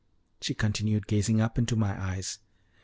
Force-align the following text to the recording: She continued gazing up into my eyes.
She 0.41 0.55
continued 0.55 1.05
gazing 1.05 1.41
up 1.41 1.59
into 1.59 1.75
my 1.75 1.91
eyes. 1.95 2.39